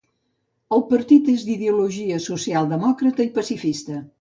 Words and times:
El 0.77 0.81
partit 0.93 1.29
és 1.35 1.45
d'ideologia 1.49 2.19
socialdemòcrata 2.27 3.29
i 3.29 3.33
pacifista. 3.41 4.03